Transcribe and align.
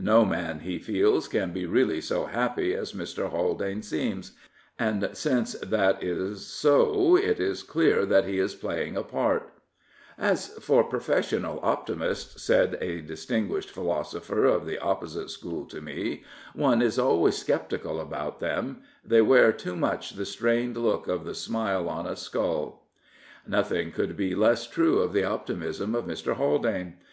No 0.00 0.24
man, 0.24 0.58
he 0.58 0.80
feels, 0.80 1.28
can 1.28 1.52
be 1.52 1.64
really 1.64 2.00
so 2.00 2.24
happy 2.26 2.74
as 2.74 2.92
Mr. 2.92 3.30
Haldane 3.30 3.82
seems, 3.82 4.32
and 4.80 5.08
since 5.12 5.52
that 5.60 6.02
is 6.02 6.44
so 6.44 7.14
it 7.16 7.38
is 7.38 7.62
clear 7.62 8.04
that 8.04 8.24
he 8.24 8.40
is 8.40 8.56
pla3dng 8.56 8.96
a 8.96 9.04
part. 9.04 9.52
As 10.18 10.48
for 10.48 10.82
283 10.82 10.88
Prophets, 10.88 10.88
Priests, 10.90 11.32
and 11.32 11.42
Kings 11.46 11.58
professional 11.60 11.60
optimists/' 11.60 12.40
said 12.40 12.78
a 12.80 13.00
distinguished 13.00 13.70
philo 13.70 14.02
sopher 14.02 14.44
of 14.46 14.66
the 14.66 14.80
opposite 14.80 15.30
school 15.30 15.64
to 15.66 15.80
me," 15.80 16.24
one 16.52 16.82
is 16.82 16.98
always 16.98 17.36
sceptical 17.38 18.00
about 18.00 18.40
them: 18.40 18.82
they 19.04 19.22
wear 19.22 19.52
too 19.52 19.76
much 19.76 20.14
the 20.16 20.26
strained 20.26 20.76
look 20.76 21.06
of 21.06 21.24
the 21.24 21.32
smile 21.36 21.88
on 21.88 22.08
a 22.08 22.16
skull/' 22.16 22.80
Nothing 23.46 23.92
could 23.92 24.16
be 24.16 24.34
less 24.34 24.66
true 24.66 24.98
of 24.98 25.12
the 25.12 25.22
optimism 25.22 25.94
of 25.94 26.06
Mr. 26.06 26.34
Haldane. 26.34 26.94